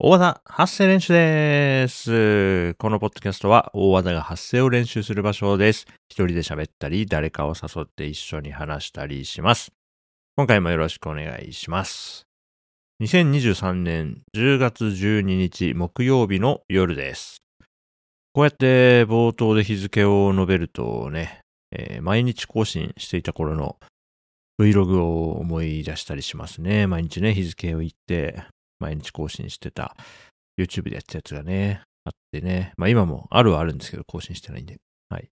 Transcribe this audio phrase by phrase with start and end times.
[0.00, 2.74] 大和田発声練習です。
[2.74, 5.86] このポッドキャストは大和田が発声を練習する場所です。
[6.08, 9.72] 一人で喋ったり、誰かを誘って一緒に話したりします。
[10.36, 12.28] 今回もよろしくお願いします。
[13.02, 17.42] 2023年10月12日木曜日の夜です。
[18.34, 21.40] こうやって冒頭で日付を述べるとね、
[21.72, 23.80] えー毎日更新していた頃の
[24.60, 26.86] Vlog を思い出したりしますね。
[26.86, 28.44] 毎日ね、日付を言って、
[28.78, 29.96] 毎日更新してた
[30.58, 32.72] YouTube でやってたやつがね、あってね。
[32.76, 34.76] まあ今もあるはあるんですけど、更新してないんで。
[35.08, 35.28] はい。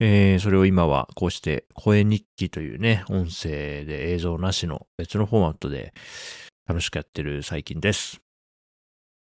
[0.00, 5.94] えー、それを今はこうして声日記というね、音声で映像なしの別のフォーマットで
[6.66, 8.20] 楽しくやってる最近です。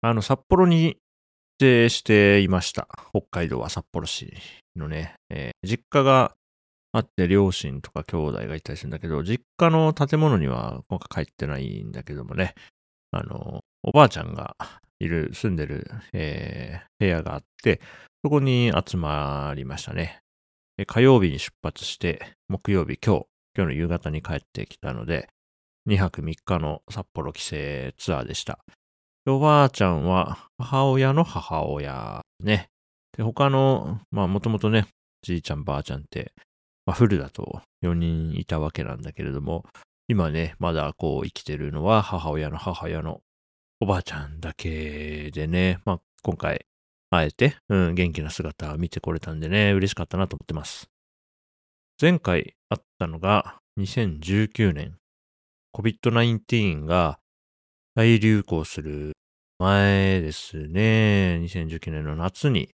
[0.01, 0.97] あの、札幌に
[1.57, 2.87] 帰省していました。
[3.11, 4.31] 北海道は札幌市
[4.75, 6.35] のね、えー実家が
[6.91, 12.55] あって両親とか兄弟がいたりするんだけど、実家の建物には今回帰ってないんだけどもね、
[13.11, 14.55] あの、おばあちゃんが
[14.99, 17.79] いる、住んでる、えー部屋があって、
[18.23, 20.19] そこに集まりましたね。
[20.87, 25.29] 火曜日に出発して、木曜日、今日、今日の夕方に帰ってきたので、
[25.87, 27.55] 2泊3日の札幌帰省
[27.97, 28.59] ツアーでした。
[29.25, 32.67] おばあちゃんは母親の母親ね。
[33.17, 34.87] で、他の、まあもともとね、
[35.21, 36.33] じいちゃんばあちゃんって、
[36.85, 39.65] まあフルだと4人いたわけなんだけれども、
[40.11, 43.21] 今ね、まだこう生きてるのは母親の母親の
[43.79, 46.65] おばあちゃんだけでね、まあ今回、
[47.11, 50.89] あえて、うん、元気な姿見てこれたんでね、嬉しかったなと思ってます。
[52.01, 54.97] 前回あったのが2019年、
[55.75, 57.19] COVID-19 が
[57.93, 59.11] 大流行する
[59.59, 62.69] 前ですね、2019年の夏に、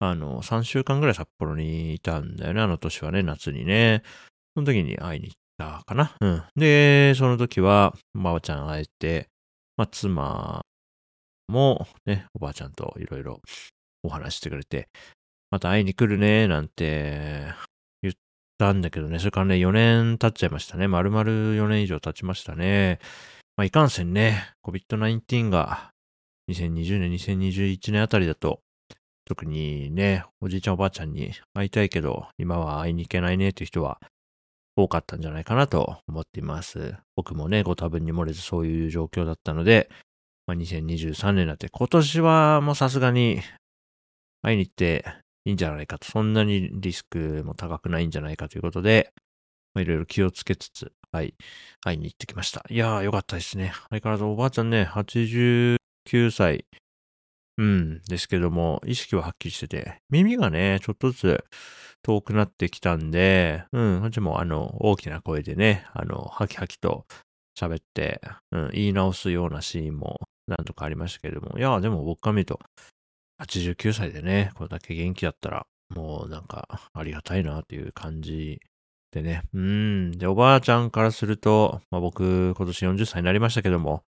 [0.00, 4.02] あの、3週間ぐらい札幌にいたんだよね、あの年はね、夏にね。
[4.54, 6.14] その時に会いに行ったかな。
[6.20, 6.42] うん。
[6.56, 9.28] で、その時は、おばあちゃん会えて、
[9.76, 10.62] まあ、妻
[11.48, 13.40] もね、おばあちゃんといろいろ
[14.02, 14.88] お話ししてくれて、
[15.50, 17.52] また会いに来るね、なんて
[18.02, 18.14] 言っ
[18.56, 20.88] たんだけどね、それからね、4年経っちゃいましたね。
[20.88, 22.98] 丸々4年以上経ちましたね。
[23.56, 25.90] まあ、いかんせんね、COVID-19 が
[26.50, 28.60] 2020年、2021年あたりだと、
[29.26, 34.00] 特にね、おじいちゃんおばあちゃんに会いたいけど、今は会いに行けないねという人は
[34.82, 36.94] 多かったんじゃないかなと思っています。
[37.16, 39.90] 僕もね、ご多分に漏れずそういう状況だったので、
[40.46, 43.40] まあ、2023年になって、今年はもうさすがに
[44.42, 45.04] 会いに行って
[45.44, 49.12] いいんじゃないかと、そんなにリスクも高くないんじゃないかということで、
[49.74, 51.34] まいろいろ気をつけつつ、はい、
[51.80, 52.64] 会いに行ってきました。
[52.68, 53.72] いやー、よかったですね。
[53.90, 56.66] 相変わらずおばあちゃんね、89歳、
[57.60, 61.44] うん、ですけども、意識ははっきりしてて、耳がね、ちょっとずつ
[62.02, 67.04] 遠くなってきたんで、うん、ほんじゃもあの、大きな声でね、あの、ハキハキと
[67.54, 72.60] 喋って、うん、言い直すようなシーンも何度かありましたけども、いや、でも僕から見ると、
[73.42, 78.58] 89歳でね、これだけ元気だったら、もうなんか、ありがたいなっていう感じ
[79.12, 79.42] でね。
[79.52, 80.12] うん。
[80.12, 84.02] で、おばあちゃんからすると、まあ僕、今年40歳になりましたけども、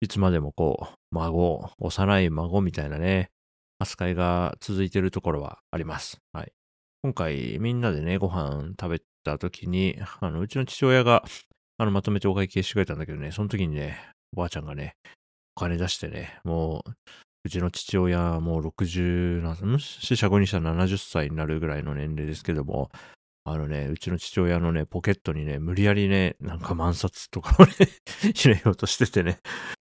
[0.00, 3.30] いつまでもこう、孫、幼い孫みたいなね、
[3.78, 6.18] 扱いが続いてるところはあります。
[6.32, 6.52] はい。
[7.02, 11.22] 今回、みんなでね、ご飯食べた時に、あの、うちの父親が、
[11.76, 13.98] あの、まとめてお会計してくれたんだけどね、その時にね、
[14.34, 14.96] おばあちゃんがね、
[15.56, 16.90] お金出してね、もう、
[17.44, 22.90] うちの父親はもう60なん、死者後にしたら70歳になるぐらいの年齢ですけども、
[23.44, 27.72] あのね、うちの父親のね、ポケットにね、無理やりね、なんか万冊とかをね、
[28.34, 29.38] 入れようとしててね、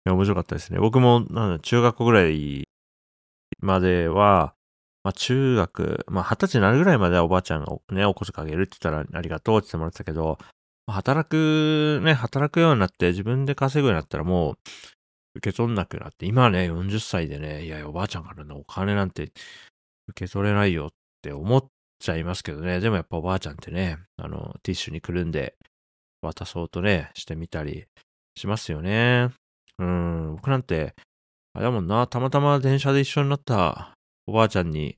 [0.06, 0.80] や面白かったですね。
[0.80, 2.64] 僕も、なん、中学校ぐらい
[3.60, 4.54] までは、
[5.04, 10.38] まあ中学、まあ二十歳になるぐらいまではおばあちゃんがね、お小遣いあげるって言ったらありがとうって言ってもらってたけど、
[10.88, 14.58] 働く、ね、働くようになって自分で稼ぐようになったらもう、
[15.36, 19.32] 受け取んなくなって、今ね、40歳でね、いや、おばあちゃんからのお金なんて
[20.10, 20.90] 受け取れないよっ
[21.22, 21.66] て思っ
[22.00, 22.80] ちゃいますけどね。
[22.80, 25.56] でもやっぱおばあちゃんってね、あの、ティッシュにくるんで
[26.22, 27.86] 渡そうとね、してみたり
[28.36, 29.30] しますよね。
[29.80, 30.94] うん、僕なんて、
[31.54, 33.94] あれだもんな、たまたま電車で一緒になった
[34.28, 34.98] おばあちゃんに、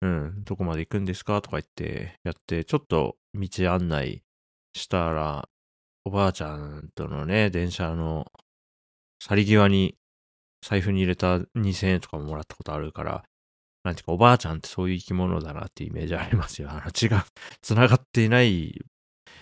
[0.00, 1.42] うん、どこまで行くんですか？
[1.42, 4.22] とか言ってやって、ちょっと道案内
[4.74, 5.48] したら、
[6.04, 8.26] おばあちゃんとのね、電車の
[9.20, 9.96] 去り際に
[10.66, 13.24] 財布に入れた2000円とかももらったことあるから、
[13.82, 16.70] なんていうかおばあちゃんってそういう生き物だなっていうイメージありますよ。
[16.70, 17.26] あの血が
[17.62, 18.80] 繋がっていない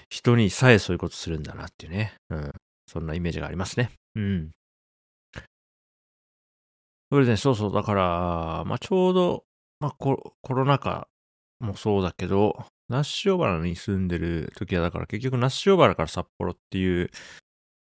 [0.08, 2.14] 人にさえそういうことするんだなっていうね。
[2.30, 2.52] うん。
[2.86, 3.90] そんなイメージがありますね。
[4.14, 4.50] うん。
[7.36, 9.44] そ、うそう、だから、まあ、ちょうど、
[9.80, 11.08] まあコ、コロナ禍
[11.60, 17.10] もそうだけど、那須塩原に住んでる時は、だから結局那須塩原から札幌っていう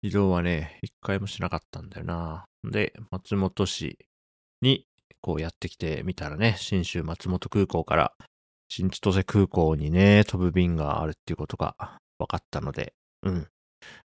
[0.02, 2.46] 移動はね、一回もしなかったんだよな。
[2.64, 3.98] で、松本市
[4.62, 4.86] に
[5.22, 8.14] こうやってきてみたらね、新州松本空港から
[8.70, 11.76] 新千歳空港にね、飛ぶ便があるっていうことが
[12.18, 12.94] 分かったので、
[13.24, 13.48] うん。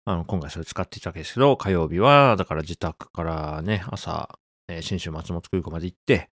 [0.06, 6.30] あの、今回それ使っていたわけですけど、火曜日は、だから自宅からね、朝、えー、新州松本空港まで行って、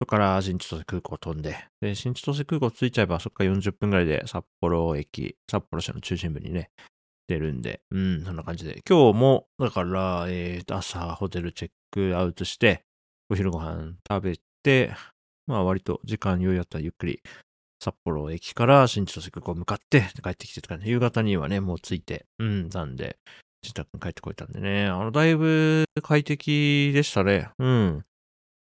[0.00, 6.70] そこから新千歳空港飛んで、で、新千歳空港着いちゃえば、そこから40分ぐらいで札幌駅、札幌市の中心部にね、
[7.28, 8.82] 出るんで、うん、そんな感じで。
[8.88, 12.84] 今日も、だから、えー、朝ホテルチェックアウトして、
[13.30, 14.94] お昼ご飯食べて、
[15.46, 17.20] まあ割と時間余裕あったらゆっくり
[17.82, 23.18] 札幌駅から新千歳空港向かって帰ってきてとか、ね、夕方にはね、もう着いて、うん、なんで、
[23.62, 27.50] 自宅に帰ってこれたんでね、あの、だいぶ快適でしたね。
[27.58, 28.04] うん。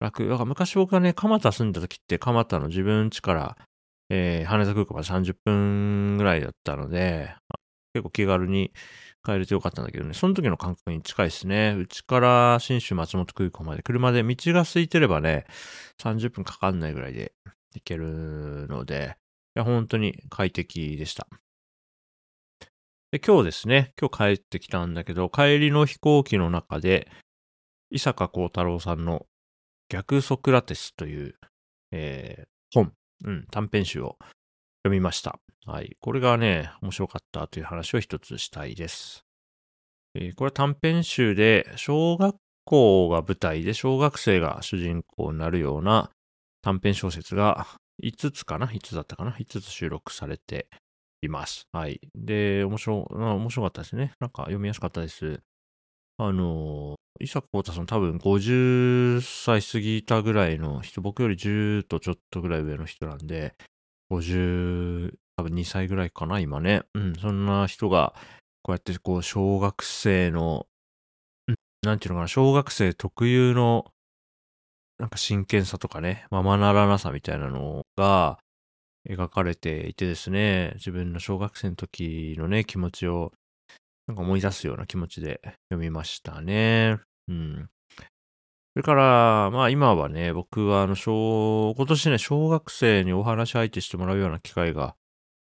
[0.00, 0.28] 楽。
[0.28, 3.56] だから昔僕がね、蒲田住んだ時って、蒲田の自分家から、
[4.10, 7.34] えー、羽田空港まで30分ぐらいだったので、
[7.94, 8.72] 結構気軽に
[9.24, 11.76] 帰れてよかったんだけどね、その時の感覚に近いですね。
[11.78, 15.46] うちから新州松本空港まで車で道が空いてればね、
[16.02, 17.32] 30分かかんないぐらいで
[17.74, 19.16] 行けるので、
[19.54, 21.26] いや、本当に快適でした。
[23.12, 27.10] で今日ですね、今日帰ってきたんだけど、帰りの飛行機の中で、
[27.90, 29.26] 伊坂幸太郎さんの
[29.90, 31.34] 逆ソクラテスという、
[31.90, 32.92] えー、本、
[33.26, 34.16] うん、短編集を
[34.82, 35.38] 読みました。
[35.66, 35.94] はい。
[36.00, 39.26] これがね、面白かったという話を一つしたいです。
[40.14, 46.08] えー、これは短編集で、小学校が舞台で小学生が主人公になるような
[46.62, 47.66] 短編小説が
[48.02, 50.66] 5つかな ?5 つだったかな ?5 つ収録されて
[51.22, 51.68] います。
[51.72, 52.00] はい。
[52.14, 54.12] で、面白、面白かったですね。
[54.20, 55.40] なんか読みやすかったです。
[56.18, 63.54] あの、伊坂幸太さん多分50歳過ぎたぐらいの人、僕より10とちょっとぐらい上の人なんで、
[64.10, 66.82] 50、多分2歳ぐらいかな、今ね。
[66.94, 68.14] うん、そんな人が、
[68.62, 70.66] こうやってこう、小学生の、
[71.48, 71.54] うん
[71.84, 73.86] なんていうのかな、小学生特有の
[74.98, 78.38] なんか真剣さとかね、ままならなさみたいなのが
[79.08, 83.32] 描かれていてですね、自分の小学生の時のね、気持ちを
[84.06, 85.40] なんか思い出すような気持ちで
[85.70, 86.98] 読みましたね。
[87.28, 87.68] うん。
[88.74, 94.96] それから、まあ今はね、僕はあの小、今年ね、小学生にお話し相手してもらうような機会が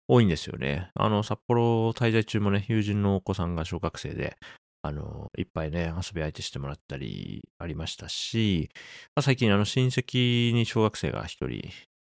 [0.08, 0.92] 多いんですよね。
[0.96, 4.36] あの、札幌滞在中もね、友人のお子さんが小学生で、
[4.82, 8.70] あの、いっぱいね、遊び相手してもらったりありましたし、
[9.16, 11.70] まあ、最近あの親戚に小学生が一人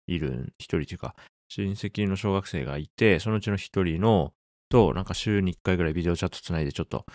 [0.08, 1.16] いる、一人というか、
[1.54, 4.32] 親戚の小学生がいて、そのうちの一人の、
[4.70, 7.06] と、なんか週に一回ぐらいビデオチャットつないでちょっと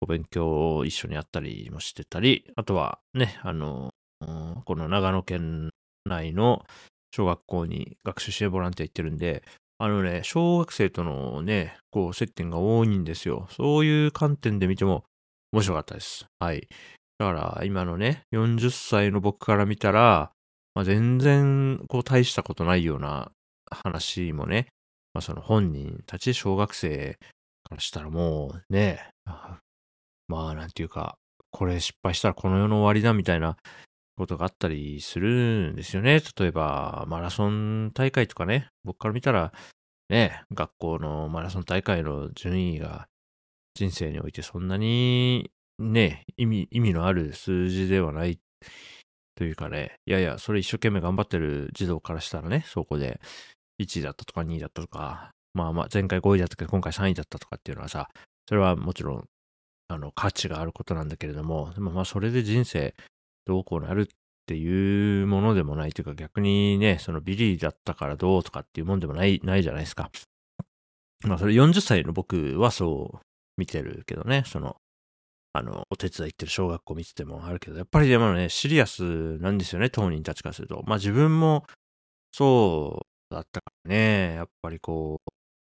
[0.00, 3.90] お勉強を一緒にやったりもしてたり、あとはね、あの、
[4.64, 5.70] この長野県
[6.04, 6.64] 内の
[7.14, 9.44] 小学校に学習支援ボランティア行ってるんで、
[9.78, 13.46] あのね、小学生とのね、こう、接点が多いんですよ。
[13.50, 15.04] そういう観点で見ても
[15.52, 16.26] 面白かったです。
[16.40, 16.66] はい。
[17.18, 20.32] だから、今のね、40歳の僕から見たら、
[20.74, 23.30] まあ、全然、こう、大したことないような
[23.70, 24.68] 話もね、
[25.14, 27.18] まあ、その本人たち小学生
[27.64, 29.10] からしたらもうね、
[30.28, 31.16] まあ、なんていうか、
[31.50, 33.56] これ失敗したらこの世の終わりだみたいな
[34.16, 36.20] ことがあったりするんですよね。
[36.38, 39.52] 例えば、マラソン大会とかね、僕から見たら、
[40.08, 43.08] ね、学校のマラソン大会の順位が
[43.74, 48.38] 人生においてそんなにね、意味、意味のある数字ではない
[49.34, 53.20] というかね、いやいや、それ一生懸命頑張ってる児童からしたらね、そこで
[53.80, 58.08] 1位だったとか2位だったとか、まあまあ前回5位だったけど今回3位だったとかっていうのはさ、
[58.48, 59.24] それはもちろん、
[59.88, 62.94] あの、価値があることなんだけれども、でもまあそれで人生
[63.46, 64.06] どうこうなるっ
[64.46, 70.10] ていうものでもないというか逆にね、そのビリーだったからどうとかっていうもんでもない、ないじゃないですか。
[71.24, 73.18] まあそれ40歳の僕はそう
[73.56, 74.76] 見てるけどね、その、
[75.52, 80.82] あの、お手伝い行ってる小学校見ててもあるけど、やっぱりでもね、シリアスなんですよね、当人たちからすると。
[80.86, 81.64] まあ自分も
[82.32, 85.20] そうだったからね、やっぱりこ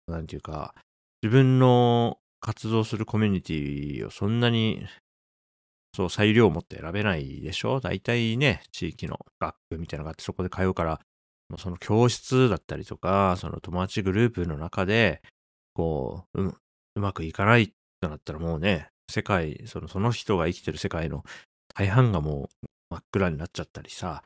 [0.08, 0.74] う、なんていうか、
[1.22, 4.84] 自分の活動するコミュニティをそんなに
[5.94, 7.78] そう、裁量を持って選べないでしょ？
[7.80, 11.00] 大体ね、地域の学区みたいなのがあって、そこで通うから、
[11.50, 15.20] もうその教室だったりとか、その友達グループの中で、
[15.74, 16.56] こう、う
[16.96, 21.24] うまくいかないとなったらもうね、世界、そのその人が生きてる世界の
[21.74, 24.22] 大半がもう真っ暗になっちゃったりさ、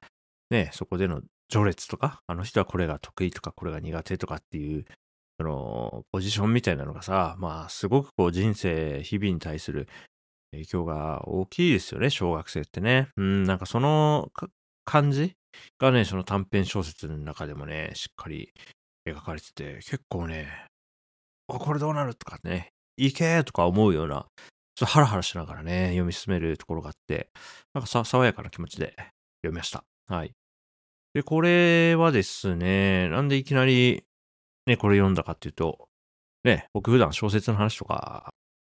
[0.51, 4.85] ね、そこでの序列とか、あの人はこれが得意とか、これが苦手とかっていう、
[5.39, 9.89] その、ポジションみたいなのがさ、まあ、すごくこう人生、日々に対する
[10.53, 13.09] 影響が大きいですよね、小学生ってね。
[13.17, 14.33] うん、なんかその
[14.85, 15.35] 感じ
[15.79, 18.53] がね、その短編小説の中でもね、しっかり
[19.07, 20.67] 描かれてて、結構ね、
[21.49, 22.15] あ、これどうなる？
[22.15, 24.27] とかね、いけーとか思うような
[24.75, 27.29] ちょっとハラハラしながらね、読み進めるところがあって、
[27.75, 28.95] なんかさ、爽やかな気持ちで
[29.43, 29.85] 読みました。
[30.09, 30.33] はい。
[31.17, 34.05] で、これはですね、なんでいきなり、
[34.67, 35.89] ね、これ読んだかっていうと、
[36.45, 38.29] ね、僕普段小説の話とか、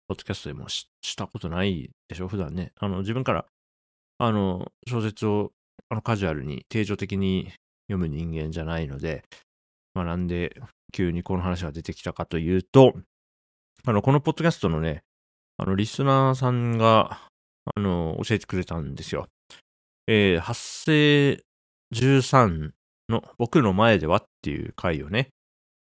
[0.08, 2.72] ポッドキャストでもしたことないでしょ、普段ね。
[2.80, 3.46] あの、自分から、
[4.18, 5.52] あの、小説を、
[5.88, 7.52] あの、カジュアルに、定常的に
[7.87, 9.22] 読む人間じゃないので、
[9.94, 10.61] まあ、なんで、
[10.92, 12.92] 急にこの話が出てきたかというと、
[13.87, 15.04] あの、このポッドキャストのね、
[15.58, 17.20] あの、リスナーさんが、
[17.76, 19.28] あの、教えてくれたんですよ。
[20.08, 21.44] えー、発生
[21.92, 22.70] 13
[23.08, 25.28] の僕の前ではっていう回をね、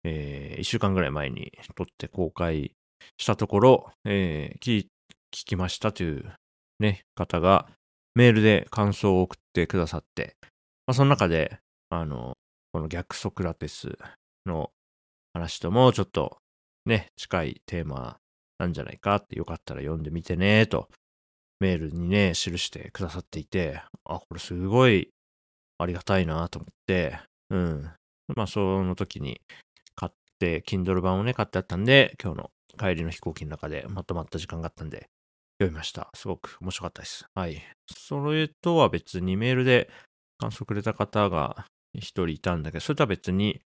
[0.03, 2.71] えー、1週間ぐらい前に撮って公開
[3.17, 4.87] したところ、えー、聞
[5.31, 6.33] きましたという
[6.79, 7.67] ね、方が
[8.15, 10.35] メールで感想を送ってくださって、
[10.85, 11.59] まあ、その中で、
[11.89, 12.37] あの、
[12.71, 13.97] この逆ソクラテス
[14.45, 14.71] の
[15.33, 16.37] 話ともちょっと
[16.85, 18.17] ね、近いテーマ
[18.59, 20.87] なんじゃないかってよかったら読んでみてねと
[21.59, 25.09] メールにね、記してくださっていて、あ、これすごい
[25.77, 27.19] ありがたいなと思って、
[27.50, 27.91] うん。
[28.36, 29.41] まあ、その時に
[29.96, 35.07] 買って、Kindle 版をね、買ってあったんで、今日の帰りの飛行機の中でまとまった時間があったんで、
[35.60, 36.10] 読みました。
[36.13, 37.25] すごく面白かったです。
[37.34, 37.62] はい。
[37.88, 39.89] それとは別にメールで
[40.38, 43.62] 感想くれた方が一人いたんだけど、それとは別に、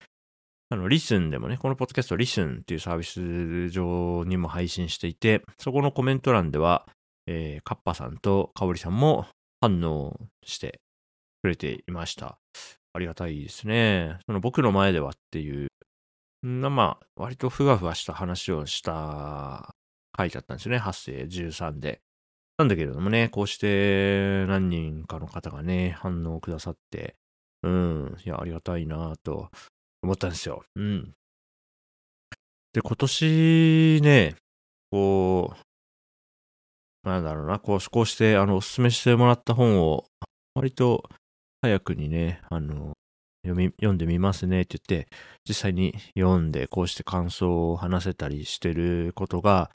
[0.69, 6.85] あの、リスンでもね、このポッドキャストリスンっていうサービス上にも配信していて、そこのコメント欄では、
[7.25, 9.27] えー、カッパさんとカオリさんも
[9.61, 10.79] 反応して
[11.41, 12.37] くれていました。
[12.93, 14.19] ありがたいですね。
[14.25, 15.67] その僕の前ではっていう、
[16.43, 19.75] なまあ、割とふわふわした話をした
[20.13, 20.77] 回だったんですよね。
[20.77, 22.01] 発生13で。
[22.57, 27.15] なんだけれどもね、こうして何人かの方がね、反応くださって、
[27.63, 29.49] うん、いや、ありがたいなと
[30.01, 30.63] 思ったんですよ。
[30.75, 31.13] うん。
[32.73, 34.35] で、今年ね、
[34.91, 40.05] こう、なんだろうな、こう、こうして、あの、おすすめしてもらった本を、
[40.53, 41.09] 割と
[41.61, 42.93] 早くにね、あの、
[43.45, 45.09] 読み、読んでみますねって言って、
[45.47, 49.71] 実際に読んで、こうして感想を話せたりしてることが、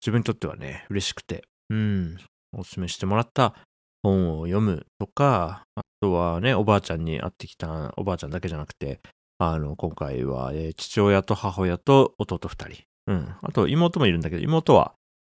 [0.00, 2.18] 自分にとってはね、嬉しくて、うん、
[2.52, 3.54] おすすめしてもらった
[4.02, 9.00] 本を読むとか、あとはね、おばあちゃんに会ってきた、おばあちゃんだけじゃなくて、
[9.38, 12.82] あの、今回は、えー父親と母親と弟二人。
[13.08, 13.34] うん。
[13.42, 14.94] あと、妹もいるんだけど、妹は、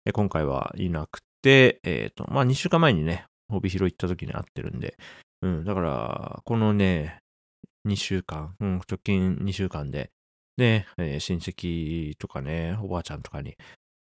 [0.04, 4.96] えー今回はいなくて、えっ、と、まあ、2週間前にね、帯広行った時に会ってるんで、
[5.42, 5.64] うん。
[5.64, 7.18] だから、このね、
[7.86, 10.10] 2週間、うん、直近2週間で、
[10.56, 13.56] ね、えー親戚とかね、おばあちゃんとかに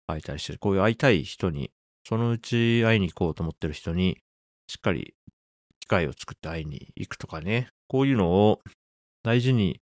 [0.07, 1.71] 会えたりして、こういう会いたい人に、
[2.07, 4.19] そのうち会いに行こうと思ってる人に、
[4.69, 5.15] しっかり
[5.81, 8.61] 機会を作って会いに行くとかね、こういうのを
[9.23, 9.81] 大事に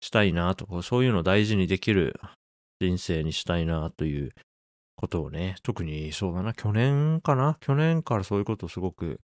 [0.00, 2.20] したいなとか、そういうのを大事にできる
[2.80, 4.30] 人生にしたいなという
[4.96, 9.20] ことをね、特にそうだな、去年かな去年からそういうことをすごく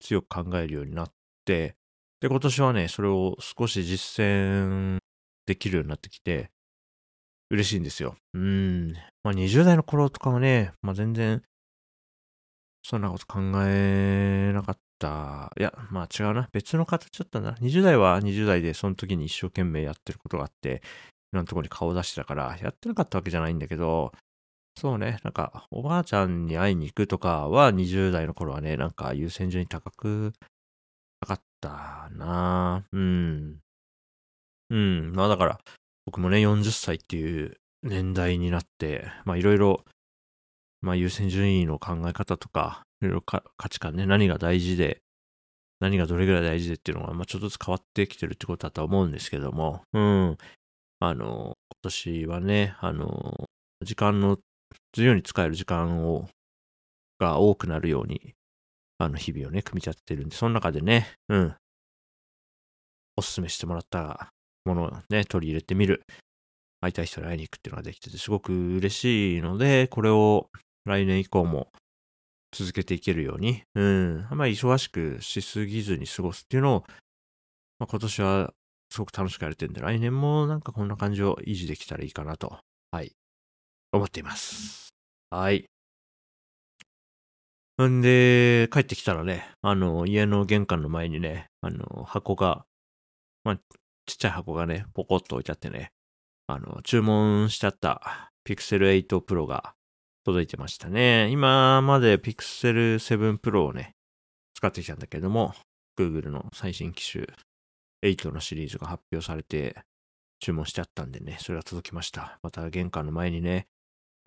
[0.00, 1.12] 強く考えるようになっ
[1.44, 1.76] て、
[2.20, 4.98] で、今年はね、それを少し実践
[5.46, 6.50] できるようになってきて、
[7.50, 8.16] 嬉しいんですよ。
[8.34, 8.92] うん。
[9.22, 11.42] まあ20代の頃とかはね、まあ全然、
[12.82, 15.52] そんなこと考えなかった。
[15.58, 16.48] いや、まあ違うな。
[16.52, 17.52] 別の形だったな。
[17.60, 20.82] 20代は20代でその時に一生懸命やってることがあって、
[21.32, 24.12] いろんなところに顔を出してたから、やってなかったわけじゃないんだけど、
[24.78, 30.32] そうね、なんか、おばあちゃんに会いに行くとかは20代の頃はね、なんか優先順位高く、
[31.20, 33.58] 高かったなうん。
[34.70, 35.12] うん。
[35.16, 35.60] まあだから、
[36.06, 39.84] 僕もね、40歳っていう年代になって、まあいろいろ、
[40.80, 45.00] まあ優先順位の考え方とか、いろいろ価値観ね、何が大事で、
[45.80, 50.38] 何がどれぐらい大事でっていうのが、まあちょっとずつ変わってきてるってことだと思うんですけども、うん。
[51.00, 53.48] あの、今年はね、あの、
[53.84, 54.38] 時間の、
[54.96, 56.28] 自由に使える時間を、
[57.18, 58.34] が多くなるように、
[58.98, 61.54] あの、日々をね、組み立ててるんで、その中でね、うん。
[63.16, 64.32] おすすめしてもらった
[64.64, 66.02] ものをね、取り入れてみる。
[66.80, 70.48] 会いたい人に会いに行くっていうのができてて、すごく嬉しいので、これを
[70.84, 71.72] 来年以降も
[72.52, 74.26] 続けていけるように、うん。
[74.30, 76.84] あんまり忙しくしすぎずに過ごすっていうのを、
[77.78, 78.54] まあ、今年は
[78.90, 82.58] すごく楽しくやれてるんで、来年もなんかこんな感じを維持できたらいいかなと、
[82.90, 83.12] はい、
[83.92, 84.88] 思っています。
[85.30, 85.64] はい。
[87.86, 92.64] んで、帰ってきたらね、あの、家の玄関の前にね、あの、箱が、
[93.44, 93.56] まあ、
[94.06, 95.92] ちっちゃい箱がね、ポコッと置いてあってね、
[96.48, 99.74] あの、注文してあった Pixel 8 Pro が
[100.24, 101.28] 届いてましたね。
[101.30, 103.94] 今まで Pixel 7 Pro をね、
[104.54, 105.54] 使ってきたんだけども、
[105.98, 107.26] Google の最新機種
[108.04, 109.76] 8のシリーズが発表されて、
[110.40, 112.38] 注文してあったんでね、それが届きました。
[112.42, 113.66] また玄関の前にね、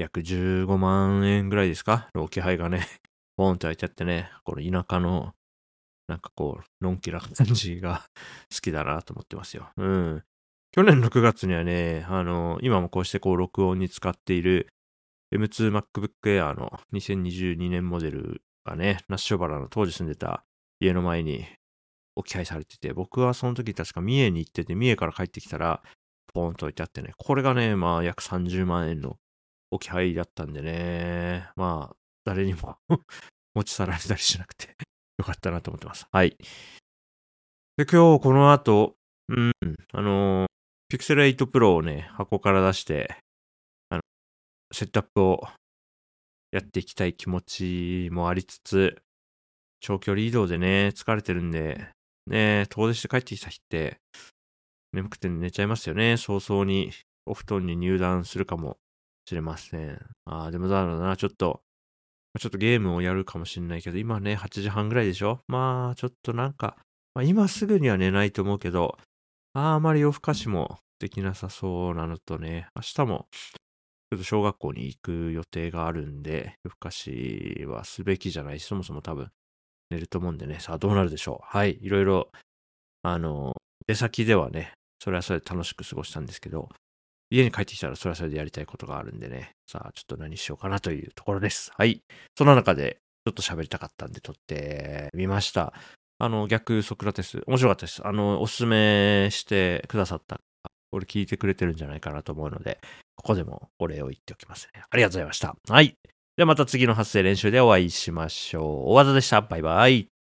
[0.01, 2.09] 約15万円ぐらいですか？
[2.13, 2.85] の置き配がね、
[3.37, 5.33] ボーンと開いてあってね、この田舎の、
[6.07, 8.03] なんかこう、のんきな感じが
[8.53, 9.69] 好きだなと思ってますよ。
[9.77, 10.23] うん。
[10.71, 14.67] 去年の9月にはね、あの、今もこうしてこう録音に使っている
[15.33, 20.43] M2MacBook Air の2022年モデルがね、ナッシュバラの当時住んでた
[20.79, 21.45] 家の前に
[22.15, 25.81] 置き配されてて、僕はその時確か三重に行ってて、三重から帰ってきたら、
[26.33, 29.17] ポーンと置いてあってね、これがね、まあ約30万円の
[29.71, 32.77] 置き配だったんでね、まあ、誰にも
[33.55, 34.75] 持ち去られたりしなくて
[35.17, 36.05] よかったなと思ってます。
[36.11, 36.37] はい。
[37.77, 38.95] で、今日この後、
[39.29, 39.51] うん、
[39.93, 40.47] あのー、
[40.95, 43.17] Pixel 8 Pro をね、箱から出して、
[43.89, 44.01] あの、
[44.73, 45.41] セットアップを
[46.51, 49.01] やっていきたい気持ちもありつつ、
[49.79, 51.89] 長距離移動でね、疲れてるんで、
[52.27, 53.99] ね、遠出して帰ってきた日って、
[54.91, 56.17] 眠くて寝ちゃいますよね。
[56.17, 56.91] 早々に
[57.25, 58.77] お布団に入団するかも
[59.31, 59.97] しれません。
[60.25, 61.61] ああ、でもだろうな、ちょっと、
[62.37, 65.39] ちょっとゲームをやるかもしれないけど、今ね、8時半ぐらいでしょ？
[65.47, 66.75] まあ、ちょっとなんか、
[67.15, 68.97] まあ、今すぐには寝ないと思うけど、
[69.53, 79.29] ああまり夜更かしもできなさそうなのとね、明日も、ちょっと小学校に行く予定があるんで、夜更かしはすべきじゃないし、そもそも多分
[79.91, 81.47] 寝ると思うんでね、さあどうなるでしょう？
[81.57, 82.29] はい、いろいろ、
[83.03, 83.53] あの、
[83.87, 86.69] 出先ではね、それはそれで楽しく過ごしたんですけど、
[87.31, 89.51] 家に帰ってきたらそれはそれでやりたいことがあるんでね。
[89.67, 91.71] さあ、ちょっと何しようかなというところです。
[91.75, 92.01] はい。
[92.37, 95.73] その中で、ちょっと喋りたかったんで撮ってみました。
[96.19, 98.05] あの、逆ソクラテス、面白かったです。
[98.05, 100.41] あの、おすすめしてくださった
[100.91, 102.79] これ聞いてくれてるんじゃないかなと思うので、
[103.15, 104.83] ここでもお礼を言っておきますね。
[104.89, 105.55] ありがとうございました。
[105.69, 105.95] はい。
[106.35, 108.89] ではまた次の発声練習でお会いしましょう。
[108.91, 109.41] 大技でした。
[109.41, 110.20] バイバイ。